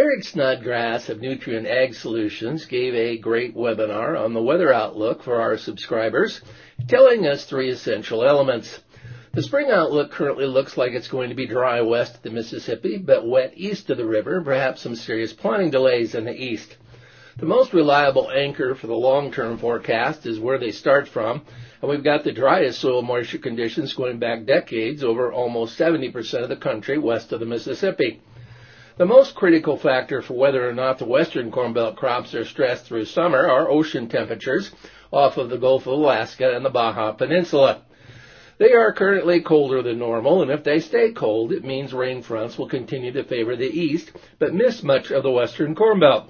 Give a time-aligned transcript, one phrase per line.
[0.00, 5.40] Eric Snodgrass of Nutrien Ag Solutions gave a great webinar on the weather outlook for
[5.40, 6.40] our subscribers,
[6.86, 8.78] telling us three essential elements.
[9.32, 12.96] The spring outlook currently looks like it's going to be dry west of the Mississippi,
[12.98, 16.76] but wet east of the river, perhaps some serious planting delays in the east.
[17.36, 21.42] The most reliable anchor for the long-term forecast is where they start from,
[21.82, 26.48] and we've got the driest soil moisture conditions going back decades over almost 70% of
[26.48, 28.20] the country west of the Mississippi.
[28.98, 32.86] The most critical factor for whether or not the western Corn Belt crops are stressed
[32.86, 34.72] through summer are ocean temperatures
[35.12, 37.82] off of the Gulf of Alaska and the Baja Peninsula.
[38.58, 42.58] They are currently colder than normal, and if they stay cold, it means rain fronts
[42.58, 46.28] will continue to favor the east, but miss much of the western Corn Belt.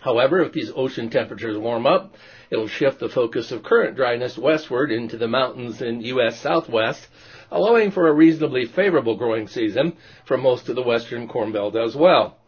[0.00, 2.14] However, if these ocean temperatures warm up,
[2.48, 6.40] it'll shift the focus of current dryness westward into the mountains in U.S.
[6.40, 7.06] Southwest,
[7.50, 9.92] allowing for a reasonably favorable growing season
[10.24, 12.38] for most of the western Corn Belt as well.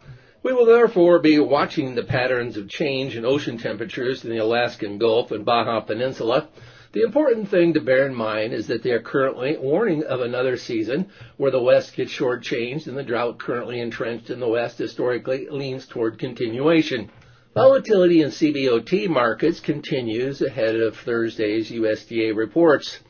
[0.42, 4.96] We will therefore be watching the patterns of change in ocean temperatures in the Alaskan
[4.96, 6.48] Gulf and Baja Peninsula.
[6.92, 10.56] The important thing to bear in mind is that they are currently warning of another
[10.56, 15.48] season where the West gets shortchanged and the drought currently entrenched in the West historically
[15.50, 17.10] leans toward continuation.
[17.54, 23.00] Volatility in CBOT markets continues ahead of Thursday's USDA reports.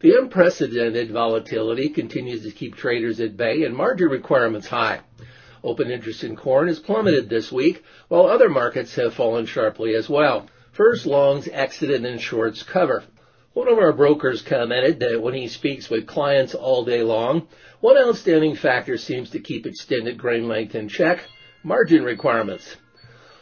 [0.00, 5.02] The unprecedented volatility continues to keep traders at bay and margin requirements high.
[5.62, 10.08] Open interest in corn has plummeted this week, while other markets have fallen sharply as
[10.08, 10.48] well.
[10.72, 13.04] First, longs exited and shorts cover.
[13.52, 17.46] One of our brokers commented that when he speaks with clients all day long,
[17.78, 21.20] one outstanding factor seems to keep extended grain length in check,
[21.62, 22.76] margin requirements.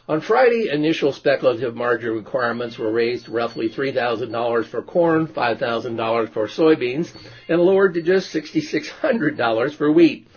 [0.06, 7.10] On Friday, initial speculative margin requirements were raised roughly $3,000 for corn, $5,000 for soybeans,
[7.48, 10.28] and lowered to just $6,600 for wheat.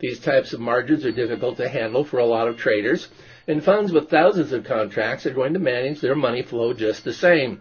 [0.00, 3.06] These types of margins are difficult to handle for a lot of traders,
[3.46, 7.12] and funds with thousands of contracts are going to manage their money flow just the
[7.12, 7.60] same.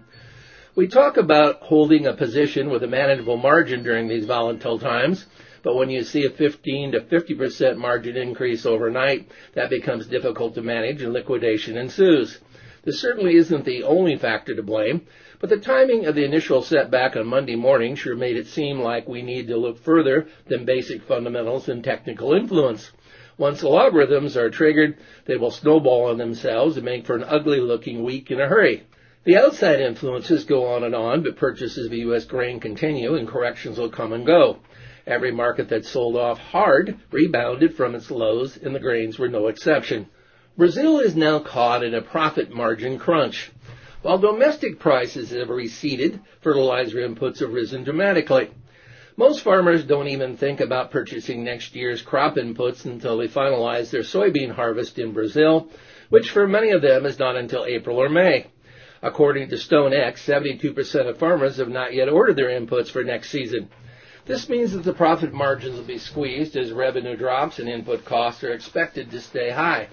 [0.74, 5.28] We talk about holding a position with a manageable margin during these volatile times,
[5.64, 10.62] but when you see a 15 to 50% margin increase overnight, that becomes difficult to
[10.62, 12.40] manage and liquidation ensues.
[12.84, 15.02] This certainly isn't the only factor to blame,
[15.40, 19.08] but the timing of the initial setback on Monday morning sure made it seem like
[19.08, 22.92] we need to look further than basic fundamentals and technical influence.
[23.38, 27.60] Once the logarithms are triggered, they will snowball on themselves and make for an ugly
[27.60, 28.84] looking week in a hurry.
[29.24, 32.26] The outside influences go on and on, but purchases of U.S.
[32.26, 34.58] grain continue and corrections will come and go.
[35.12, 39.48] Every market that sold off hard rebounded from its lows, and the grains were no
[39.48, 40.08] exception.
[40.58, 43.52] Brazil is now caught in a profit margin crunch.
[44.04, 48.52] While domestic prices have receded, fertilizer inputs have risen dramatically.
[49.18, 54.04] Most farmers don't even think about purchasing next year's crop inputs until they finalize their
[54.04, 55.68] soybean harvest in Brazil,
[56.08, 58.48] which for many of them is not until April or May.
[59.02, 63.68] According to StoneX, 72% of farmers have not yet ordered their inputs for next season.
[64.26, 68.44] This means that the profit margins will be squeezed as revenue drops and input costs
[68.44, 69.88] are expected to stay high.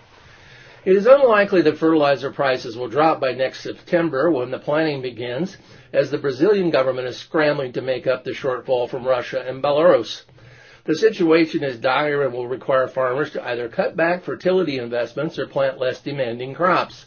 [0.84, 5.56] It is unlikely that fertilizer prices will drop by next September when the planting begins,
[5.92, 10.22] as the Brazilian government is scrambling to make up the shortfall from Russia and Belarus.
[10.84, 15.46] The situation is dire and will require farmers to either cut back fertility investments or
[15.46, 17.06] plant less demanding crops.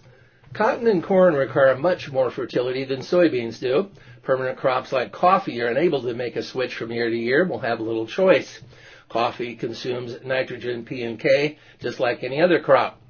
[0.54, 3.90] Cotton and corn require much more fertility than soybeans do,
[4.24, 7.50] Permanent crops like coffee are unable to make a switch from year to year and
[7.50, 8.62] will have little choice.
[9.10, 13.02] Coffee consumes nitrogen, P and K, just like any other crop.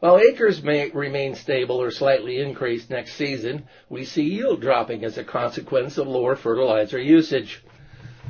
[0.00, 5.18] While acres may remain stable or slightly increase next season, we see yield dropping as
[5.18, 7.62] a consequence of lower fertilizer usage.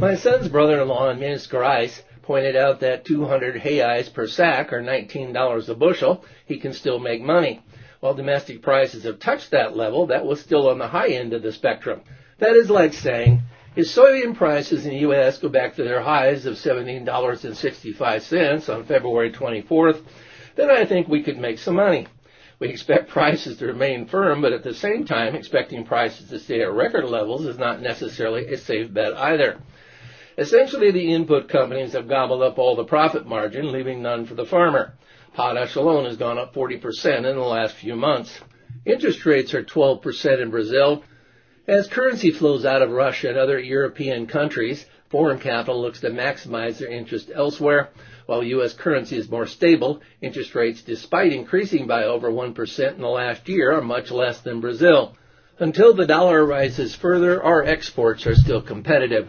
[0.01, 5.69] My son's brother-in-law in Minas Gerais pointed out that 200 reais per sack, or $19
[5.69, 7.63] a bushel, he can still make money.
[8.01, 11.43] While domestic prices have touched that level, that was still on the high end of
[11.43, 12.03] the spectrum.
[12.39, 13.41] That is like saying,
[13.75, 15.39] if soybean prices in the U.S.
[15.39, 20.03] go back to their highs of $17.65 on February 24th,
[20.57, 22.07] then I think we could make some money.
[22.59, 26.63] We expect prices to remain firm, but at the same time, expecting prices to stay
[26.63, 29.59] at record levels is not necessarily a safe bet either.
[30.39, 34.45] Essentially, the input companies have gobbled up all the profit margin, leaving none for the
[34.45, 34.93] farmer.
[35.37, 38.41] Potash alone has gone up 40% in the last few months.
[38.87, 41.05] Interest rates are 12% in Brazil,
[41.69, 46.79] As currency flows out of Russia and other European countries, foreign capital looks to maximize
[46.79, 47.91] their interest elsewhere.
[48.25, 48.73] While U.S.
[48.73, 53.77] currency is more stable, interest rates, despite increasing by over 1% in the last year,
[53.77, 55.17] are much less than Brazil.
[55.59, 59.29] Until the dollar rises further, our exports are still competitive.